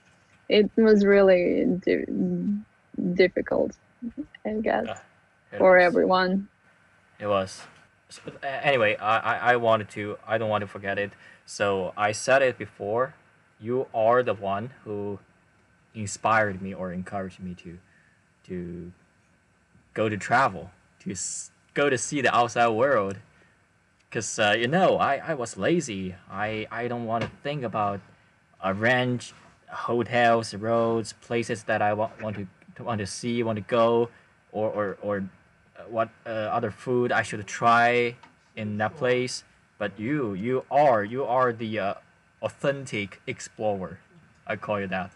[0.48, 2.04] it was really di-
[3.14, 3.72] difficult,
[4.44, 4.86] I guess,
[5.52, 6.48] It for was- everyone.
[7.18, 7.62] It was.
[8.10, 10.18] S- but, uh, Anyway, I, I, wanted to.
[10.26, 11.12] I don't want to forget it.
[11.46, 13.14] So I said it before.
[13.60, 15.18] You are the one who
[15.94, 17.78] inspired me or encouraged me to,
[18.48, 18.92] to
[19.94, 21.14] go to travel, to
[21.74, 23.16] go to see the outside world.
[24.10, 26.14] Cause uh, you know, I, I was lazy.
[26.30, 28.00] I, I don't want to think about
[28.62, 29.32] a ranch,
[29.68, 34.10] hotels, roads, places that I want, want to, to want to see, want to go,
[34.52, 35.24] or or, or
[35.76, 38.16] uh, what uh, other food I should try
[38.54, 39.44] in that place.
[39.78, 41.94] But you, you are, you are the uh,
[42.42, 43.98] authentic explorer.
[44.46, 45.10] I call you that.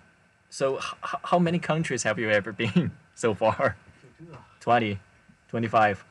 [0.51, 3.77] So, h- how many countries have you ever been so far?
[4.61, 4.99] 20,
[5.49, 6.05] 25,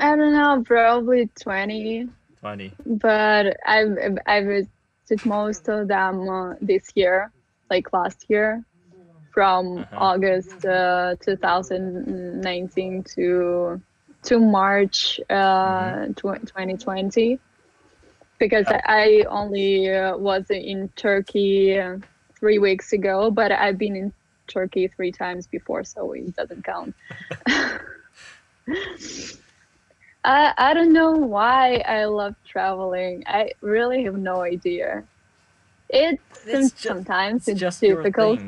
[0.00, 2.08] I don't know, probably 20,
[2.40, 2.76] 20.
[2.86, 7.32] but I've I've visited most of them uh, this year,
[7.70, 8.64] like last year,
[9.32, 9.96] from Uh-huh.
[9.96, 13.80] August uh, 2019 to
[14.24, 17.38] to March uh, tw- 2020,
[18.38, 18.72] because Yeah.
[18.72, 21.98] I I only uh, was in Turkey uh,
[22.38, 24.12] three weeks ago, but I've been in
[24.48, 26.94] Turkey three times before, so it doesn't count.
[30.24, 33.24] I I don't know why I love traveling.
[33.26, 35.04] I really have no idea.
[35.88, 38.40] It's, It's ju- sometimes It's just difficult,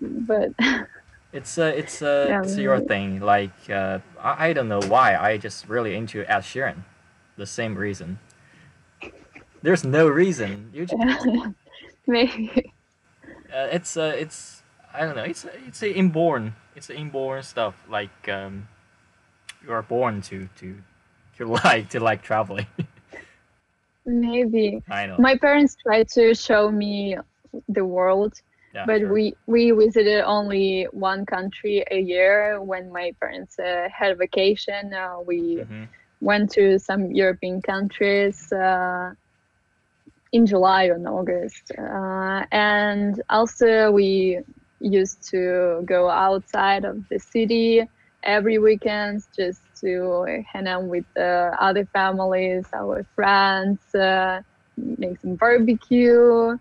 [0.00, 0.50] but
[1.32, 3.20] It's uh, it's uh, Yeah, it's your thing.
[3.20, 5.16] Like uh, I, I don't know why.
[5.16, 6.84] I just really into Ed Sheeran.
[7.36, 8.18] The same reason.
[9.62, 10.70] There's no reason.
[10.72, 11.02] You just,
[12.06, 12.74] maybe
[13.52, 15.24] uh, it's uh, it's I don't know.
[15.24, 16.54] It's it's a inborn.
[16.74, 17.74] It's inborn stuff.
[17.88, 18.68] Like um,
[19.64, 20.82] you are born to to
[21.38, 22.66] to like to like traveling.
[24.06, 25.18] maybe I know.
[25.18, 27.16] my parents tried to show me
[27.68, 28.34] the world,
[28.74, 29.08] yeah, but sure.
[29.08, 34.92] we we visited only one country a year when my parents uh, had vacation.
[34.92, 35.88] Uh, we Mhm.
[36.20, 39.10] went to some European countries uh,
[40.32, 41.72] in July or August.
[41.78, 44.40] Uh, and also, we
[44.80, 47.82] used to go outside of the city
[48.22, 54.40] every weekend just to hang out with uh, other families, our friends, uh,
[54.76, 56.56] make some barbecue,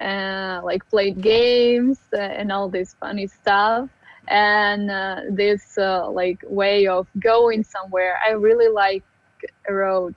[0.00, 3.88] uh, like play games uh, and all this funny stuff.
[4.28, 9.04] And uh, this uh, like way of going somewhere i really like
[9.68, 10.14] a road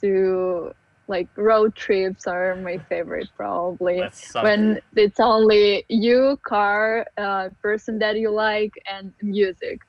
[0.00, 0.72] to
[1.08, 4.02] like road trips are my favorite probably.
[4.40, 9.80] When it's only you car uh, person that you like and music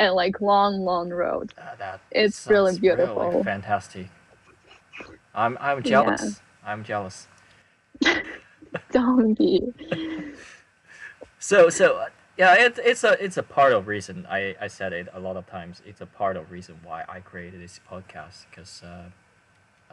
[0.00, 3.44] and like long long road Uh, that It's really beautiful.
[3.44, 4.08] fantastic.
[5.34, 5.90] I'm I'm Yeah.
[5.90, 6.40] jealous.
[6.66, 7.28] I'm jealous.
[8.92, 9.60] don't be
[11.38, 12.08] So so uh,
[12.38, 14.26] yeah, it, it's a it's a part of reason.
[14.30, 15.82] I, I said it a lot of times.
[15.86, 19.10] It's a part of reason why I created this podcast because uh,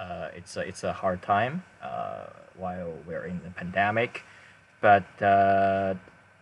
[0.02, 4.24] uh, it's a it's a hard time uh, while we're in the pandemic,
[4.82, 5.96] but uh,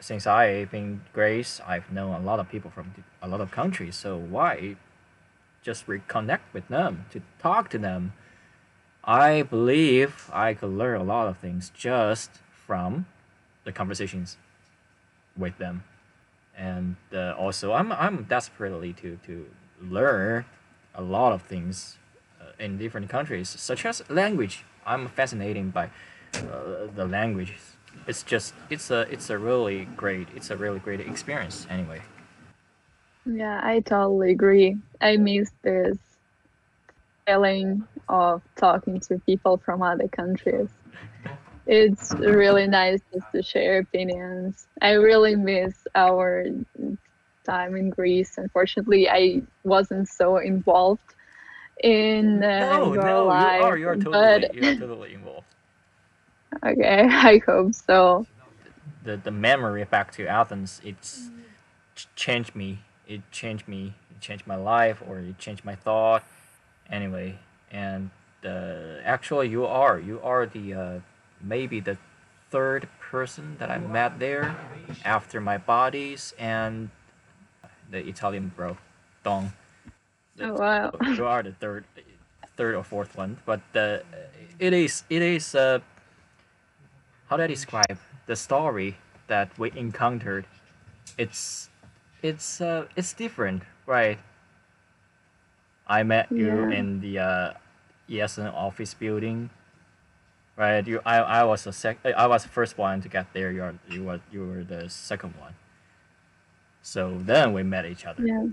[0.06, 3.96] since I've been Greece, I've known a lot of people from a lot of countries.
[3.96, 4.76] So why
[5.64, 8.14] just reconnect with them to talk to them?
[9.04, 12.30] I believe I could learn a lot of things just
[12.68, 13.08] from
[13.64, 14.38] the conversations
[15.36, 15.84] with them
[16.56, 19.48] and uh, also I'm, I'm desperately to, to
[19.82, 20.46] learn
[20.94, 21.98] a lot of things
[22.40, 25.90] uh, in different countries such as language i'm fascinated by
[26.36, 27.75] uh, the languages
[28.08, 32.02] it's just it's a it's a really great it's a really great experience anyway
[33.26, 34.78] Yeah, I totally agree.
[35.02, 35.98] I miss this
[37.26, 40.70] feeling of talking to people from other countries.
[41.68, 44.68] It's really nice just to share opinions.
[44.84, 46.46] I really miss our
[47.44, 48.38] time in Greece.
[48.38, 51.02] Unfortunately, I wasn't so involved
[51.84, 53.60] in uh, no your no life.
[53.60, 55.55] you are you are totally but you are totally involved
[56.64, 58.28] okay, I hope so.
[59.04, 61.30] the the memory back to Athens it's
[62.16, 62.80] changed me.
[63.08, 63.94] It changed me.
[64.12, 66.24] It changed my life, or it changed my thought.
[66.90, 67.38] Anyway,
[67.72, 68.10] and
[68.46, 71.00] uh, actually, you are you are the uh,
[71.42, 71.98] maybe the
[72.52, 74.56] third person that I met there
[75.04, 76.90] after my bodies and
[77.90, 78.78] the Italian bro,
[79.24, 79.54] Dong.
[80.42, 80.92] Oh, wow.
[81.16, 81.86] You are the third,
[82.58, 84.00] third or fourth one, but uh,
[84.60, 85.80] it is it is uh,
[87.30, 88.98] how do I describe the story
[89.28, 90.46] that we encountered?
[91.18, 91.70] It's
[92.22, 94.20] it's uh it's different, right?
[95.88, 97.54] I met you in the uh,
[98.10, 99.50] ESN office building,
[100.58, 100.86] right?
[100.88, 103.52] You I, I was the sec I was the first one to get there.
[103.52, 105.56] You are you were you were the second one,
[106.82, 108.24] So then we met each other.
[108.26, 108.48] Yeah.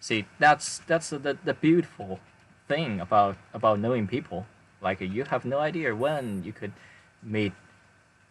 [0.00, 2.20] See, that's that's the, the beautiful
[2.68, 4.46] thing about about knowing people.
[4.80, 6.72] Like you have no idea when you could
[7.22, 7.54] meet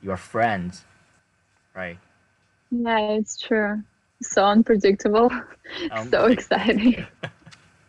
[0.03, 0.83] your friends,
[1.75, 1.97] right?
[2.69, 3.81] Yeah, it's true.
[4.21, 5.31] So unpredictable.
[6.11, 7.05] so exciting.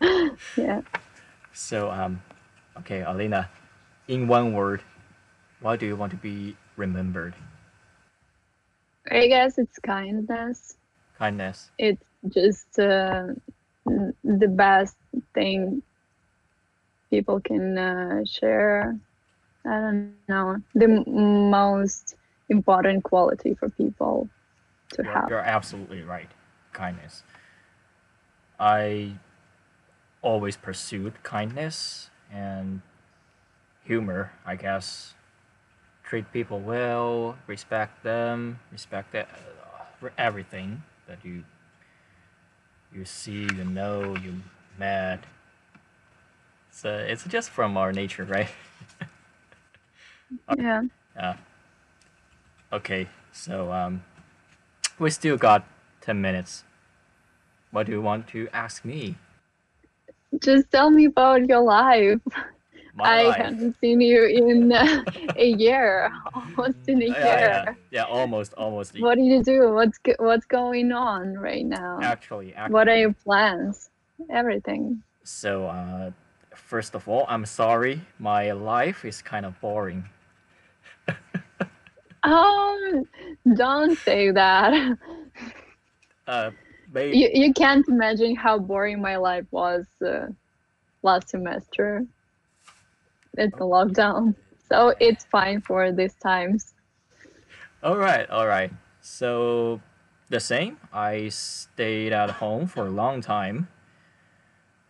[0.57, 0.81] yeah.
[1.53, 2.23] So um,
[2.79, 3.51] okay, Alina,
[4.09, 4.83] in one word,
[5.61, 7.35] why do you want to be remembered?
[9.11, 10.77] I guess it's kindness.
[11.19, 11.71] Kindness.
[11.79, 13.27] It's just uh,
[13.85, 14.97] the best
[15.35, 15.83] thing
[17.11, 18.99] people can uh, share.
[19.67, 20.59] I don't know.
[20.75, 22.17] The most
[22.49, 24.29] important quality for people
[24.95, 25.29] to You're, have.
[25.29, 26.31] you're absolutely right.
[26.73, 27.23] Kindness.
[28.59, 29.15] I
[30.23, 32.83] always pursued kindness and
[33.85, 35.15] humor, I guess.
[36.05, 39.25] Treat people well, respect them, respect uh,
[40.19, 41.45] everything that you
[42.95, 44.43] you see, you know, you
[44.79, 45.25] met.
[46.71, 48.49] So it's just from our nature, right?
[50.57, 50.83] Yeah.
[51.17, 51.37] Yeah.
[52.73, 54.03] Okay, so um,
[54.99, 55.65] we still got
[56.01, 56.65] ten minutes.
[57.71, 59.17] What do you want to ask me?
[60.43, 62.19] Just tell me about your life.
[62.95, 63.37] My I life.
[63.39, 65.05] haven't seen you in uh,
[65.37, 67.65] a year, almost in a Yeah, year.
[67.65, 68.99] yeah, yeah, almost, almost.
[68.99, 69.73] What do you do?
[69.73, 71.99] What's what's going on right now?
[72.03, 72.73] Actually, actually.
[72.75, 73.91] What are your plans?
[74.31, 75.03] Everything.
[75.25, 76.11] So, uh,
[76.55, 78.01] first of all, I'm sorry.
[78.19, 80.05] My life is kind of boring.
[82.25, 83.05] Um,
[83.55, 84.99] don't say that.
[86.27, 86.51] Uh,
[86.93, 87.19] maybe.
[87.19, 90.27] you you can't imagine how boring my life was uh,
[91.03, 92.07] last semester.
[93.37, 94.35] It's a lockdown,
[94.69, 96.75] so it's fine for these times.
[97.83, 98.73] All right, all right.
[99.03, 99.83] So,
[100.31, 100.79] the same.
[100.93, 103.69] I stayed at home for a long time.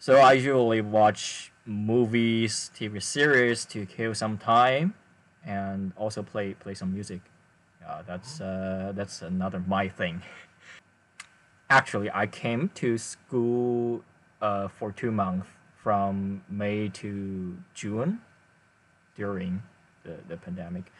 [0.05, 4.93] So I usually watch movies, TV series to kill some time,
[5.47, 7.21] and also play play some music.
[7.87, 10.23] Uh, that's uh, that's another my thing.
[11.71, 14.03] Actually, I came to school
[14.41, 15.47] uh, for two months
[15.83, 18.21] from May to June
[19.17, 19.63] during
[20.03, 20.93] the, the pandemic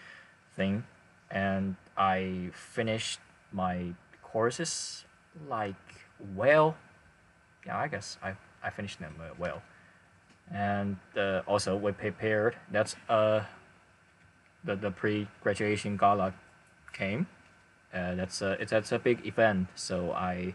[0.57, 0.85] thing
[1.31, 3.21] and I finished
[3.53, 5.05] my courses
[5.49, 5.75] like
[6.35, 6.77] well.
[7.67, 9.63] Yeah, I guess I, I finished them uh, well,
[10.53, 12.57] and uh, also we prepared.
[12.71, 13.41] That's uh
[14.65, 16.35] the the pre graduation gala
[16.93, 17.27] came.
[17.93, 19.69] Uh, that's a it's that's a big event.
[19.75, 20.55] So I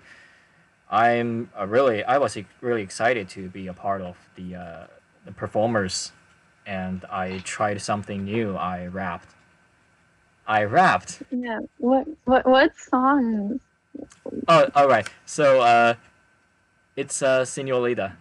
[0.90, 4.88] I'm really I was really excited to be a part of the uh,
[5.26, 6.12] the performers,
[6.66, 8.56] and I tried something new.
[8.56, 9.36] I rapped.
[10.48, 11.24] I rapped.
[11.32, 11.60] Yeah.
[11.78, 13.62] What what what songs?
[14.48, 15.08] Oh, all right.
[15.26, 15.96] So, uh,
[16.96, 18.18] it's uh, Senorita,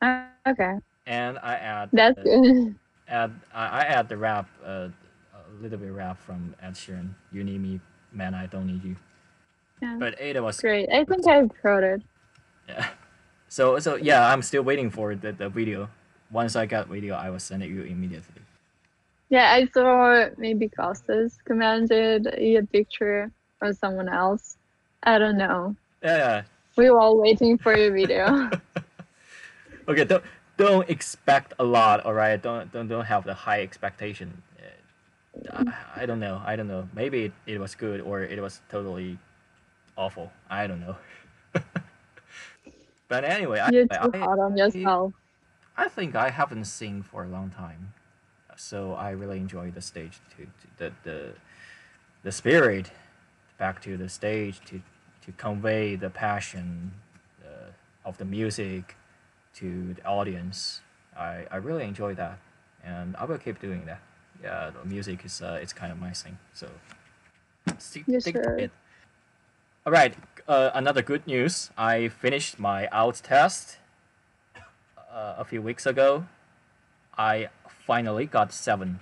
[0.00, 0.74] Uh, okay,
[1.06, 2.74] and I add that's good.
[3.08, 4.88] add I, I add the rap, uh,
[5.34, 7.10] a little bit rap from Ed Sheeran.
[7.32, 7.80] You need me,
[8.12, 8.34] man.
[8.34, 8.96] I don't need you.
[9.82, 9.96] Yeah.
[9.98, 10.88] But Ada was Great.
[10.92, 12.02] I think I've heard it.
[12.68, 12.88] yeah.
[13.48, 15.88] So so yeah, I'm still waiting for the, the video.
[16.30, 18.42] Once I got video, I will send it you immediately.
[19.30, 24.56] Yeah, I saw maybe Costas commented a picture from someone else.
[25.02, 25.76] I don't know.
[26.02, 26.42] Yeah.
[26.76, 28.50] We were all waiting for your video.
[29.88, 30.04] Okay.
[30.04, 30.22] Don't
[30.58, 32.04] don't expect a lot.
[32.04, 32.40] All right.
[32.40, 34.42] Don't don't don't have the high expectation.
[35.52, 35.64] I,
[35.96, 36.42] I don't know.
[36.44, 36.88] I don't know.
[36.94, 39.18] Maybe it, it was good or it was totally
[39.96, 40.32] awful.
[40.50, 40.96] I don't know.
[43.08, 45.12] but anyway, I, You're too I, hard on yourself.
[45.76, 47.94] I think I haven't seen for a long time,
[48.56, 51.32] so I really enjoy the stage to, to the the
[52.24, 52.90] the spirit
[53.58, 54.82] back to the stage to
[55.24, 56.92] to convey the passion
[57.44, 57.70] uh,
[58.04, 58.96] of the music
[59.60, 60.80] to the audience.
[61.16, 62.38] I, I really enjoy that,
[62.84, 64.00] and I will keep doing that.
[64.42, 66.38] Yeah, the music is uh, it's kind of my thing.
[66.54, 66.68] So
[67.78, 68.70] stick, You stick to it.
[69.84, 70.14] All right.
[70.46, 71.70] Uh, another good news.
[71.76, 73.78] I finished my IELTS test
[75.12, 76.26] uh, a few weeks ago.
[77.16, 79.00] I finally got seven.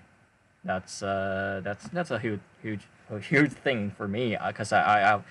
[0.64, 5.00] That's uh, that's that's a huge huge a huge thing for me because I, I
[5.00, 5.24] have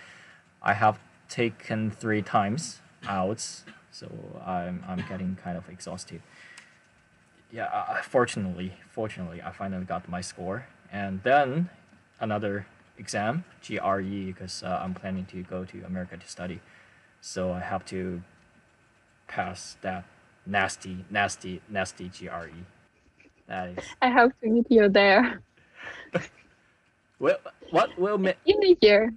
[0.62, 1.00] I have
[1.30, 3.64] taken three times IELTS,
[3.96, 4.08] so
[4.46, 6.22] I'm I'm getting kind of exhausted.
[7.52, 11.70] Yeah, uh, fortunately, fortunately, I finally got my score, and then
[12.20, 12.66] another
[12.98, 16.60] exam, GRE, because uh, I'm planning to go to America to study,
[17.22, 18.22] so I have to
[19.28, 20.06] pass that
[20.46, 22.66] nasty, nasty, nasty GRE.
[23.48, 25.42] That is I hope to meet you there
[27.20, 27.38] well,
[27.72, 29.14] what will ma- in a year.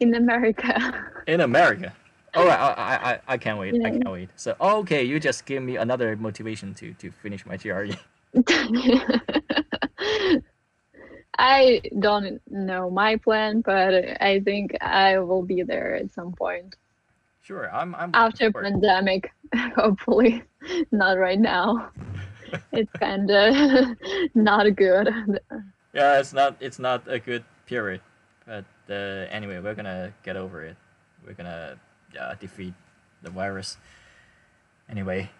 [0.00, 1.04] in America.
[1.26, 1.92] In America.
[2.34, 3.74] All right, I, I, I- can't wait.
[3.84, 4.28] I can't wait.
[4.36, 7.56] So, okay, you just give me another motivation to, to finish my.
[7.56, 7.90] GRE.
[11.40, 16.74] I don't know my plan, but I think I will be there at some point
[17.48, 17.94] Sure, I'm.
[17.94, 19.32] I'm after pandemic.
[19.74, 20.42] Hopefully,
[20.92, 21.88] not right now.
[22.72, 23.96] It's kind of
[24.34, 25.08] not good.
[25.92, 26.56] Yeah, it's not.
[26.60, 28.00] It's not a good period,
[28.46, 30.76] but uh, anyway, we're gonna get over it.
[31.26, 31.78] We're gonna
[32.18, 32.74] uh, defeat
[33.22, 33.76] the virus.
[34.88, 35.30] Anyway,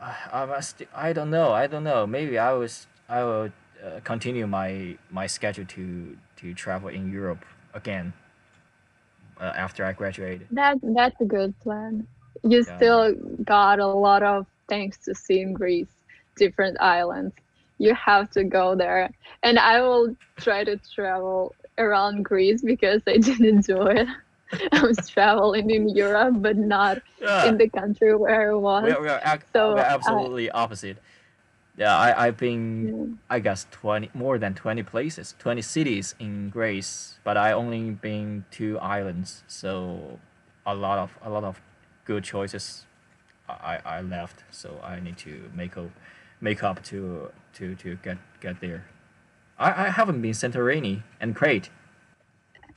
[0.00, 0.82] uh, I must.
[0.94, 1.52] I don't know.
[1.52, 2.06] I don't know.
[2.06, 2.86] Maybe I was.
[3.08, 3.50] I will
[3.84, 7.44] uh, continue my my schedule to to travel in Europe
[7.74, 8.12] again.
[9.40, 10.42] Uh, after I graduate.
[10.50, 12.06] That that's a good plan.
[12.42, 12.76] You Yeah.
[12.76, 15.88] still got a lot of things to see in Greece,
[16.36, 17.34] different islands.
[17.78, 19.10] You have to go there,
[19.42, 24.06] and I will try to travel around Greece because I didn't do it.
[24.72, 27.46] I was traveling in Europe, but not Yeah.
[27.46, 28.84] in the country where I was.
[28.84, 30.98] we are, we are, ac- So, we're I- absolutely opposite.
[31.76, 33.36] Yeah, I, I've been, Yeah.
[33.36, 38.44] I guess, 20, more than 20 places, 20 cities in Greece, but I only been
[38.50, 40.18] two islands, so
[40.64, 41.60] a lot of, a lot of
[42.06, 42.86] good choices
[43.48, 45.90] I, I left, so I need to make up,
[46.40, 48.86] make up to, to, to get, get there.
[49.58, 51.68] I, I haven't been Santorini and Crete.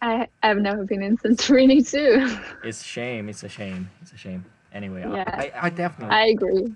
[0.02, 2.38] I I've never been in Santorini too.
[2.64, 4.46] It's shame, it's a shame, it's a shame.
[4.74, 5.24] Anyway, Yeah.
[5.28, 6.74] I, I, I definitely I agree.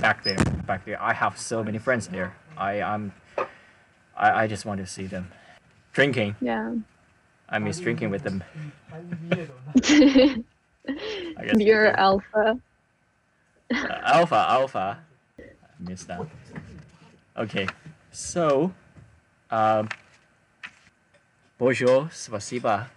[0.00, 3.12] back there back there i have so many friends there i i'm
[4.16, 5.26] i, I just want to see them
[5.92, 6.74] drinking Yeah.
[7.48, 8.44] i miss drinking with them
[11.58, 12.60] You're you alpha.
[13.72, 14.98] Uh, alpha alpha
[15.40, 15.44] i
[15.80, 16.20] miss that
[17.36, 17.66] okay
[18.12, 18.72] so
[19.50, 19.88] um
[21.59, 22.87] bonjour спасибо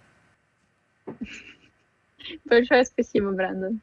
[2.45, 3.81] Большое спасибо, Brandon.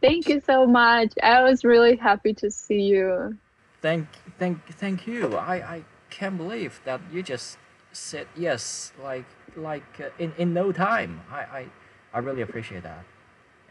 [0.00, 1.12] Thank you so much.
[1.22, 3.36] I was really happy to see you.
[3.82, 4.06] thank
[4.38, 7.58] thank thank you i i can't believe that you just
[7.92, 9.26] said yes like
[9.56, 11.66] like uh, in in no time i i
[12.14, 13.04] i really appreciate that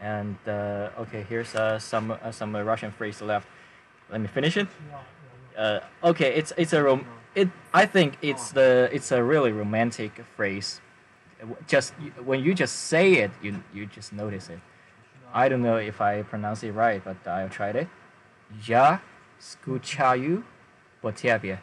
[0.00, 3.48] and uh, okay here's uh, some uh, some uh, russian phrase left
[4.10, 4.68] let me finish it
[5.56, 10.23] uh, okay it's it's a rom- it I think it's the it's a really romantic
[10.35, 10.81] phrase.
[11.67, 14.59] Just when you just say it, you you just notice it.
[15.33, 17.87] I don't know if I pronounce it right, but I tried it.
[18.67, 18.99] Ja
[19.39, 20.43] skuchayu
[21.03, 21.57] botiabie.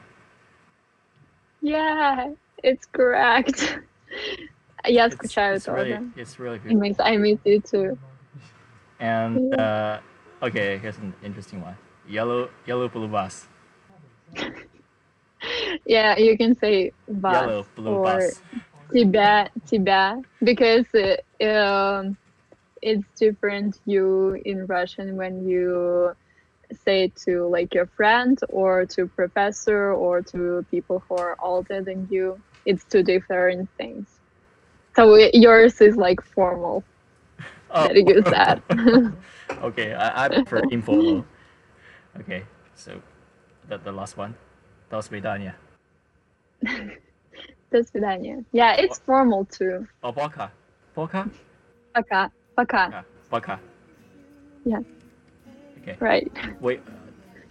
[1.60, 2.30] Yeah,
[2.62, 3.78] it's correct.
[4.86, 5.98] yeah, it's, it's really.
[6.16, 6.72] It's really good.
[6.72, 7.98] It means I miss you too.
[9.00, 10.00] And uh,
[10.42, 11.76] okay, here's an interesting one.
[12.08, 13.46] Yellow yellow blue bus.
[15.85, 18.41] Yeah, you can say вас Yellow, blue or bus.
[18.93, 22.15] тебя, тебя, because it, um,
[22.81, 26.13] it's different you in Russian when you
[26.71, 31.81] say it to like your friend or to professor or to people who are older
[31.81, 32.37] than you.
[32.65, 34.07] It's two different things.
[34.95, 36.83] So it- yours is like formal.
[37.71, 37.87] Oh.
[37.87, 38.61] That you said.
[39.63, 41.25] okay, I, I prefer informal.
[42.19, 42.43] Okay,
[42.75, 43.01] so
[43.67, 44.35] the, the last one.
[44.89, 45.55] До свидания.
[47.71, 48.43] До свидания.
[48.51, 49.87] Yeah, it's formal too.
[50.03, 50.51] Oh, пока.
[50.93, 51.27] Пока?
[51.93, 52.31] Пока.
[52.55, 52.89] Пока.
[52.89, 53.59] Yeah, пока.
[54.65, 54.79] Yeah.
[55.81, 55.97] Okay.
[55.99, 56.31] Right.
[56.61, 56.81] Wait.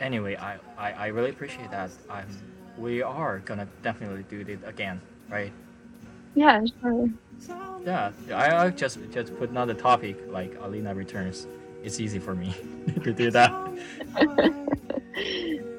[0.01, 1.91] Anyway, I, I, I really appreciate that.
[2.09, 2.27] I'm,
[2.79, 5.53] we are gonna definitely do it again, right?
[6.35, 7.09] Yeah, sure.
[7.85, 11.47] Yeah, I, I just just put another topic like Alina returns.
[11.83, 12.55] It's easy for me
[13.03, 13.53] to do that.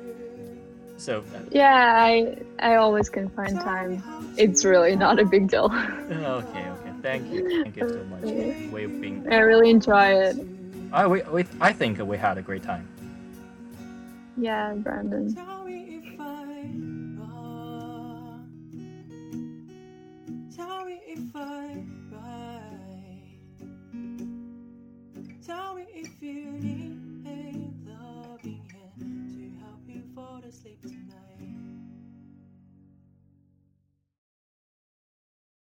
[0.98, 4.02] so Yeah, I I always can find time.
[4.36, 5.66] It's really not a big deal.
[6.10, 6.92] okay, okay.
[7.02, 8.22] Thank you, thank you so much.
[8.72, 9.26] We've been.
[9.30, 10.36] I really enjoy it.
[10.92, 12.86] I we, we I think we had a great time.
[14.36, 15.34] Yeah, Brandon.
[15.34, 17.58] Tell me if I'm wrong.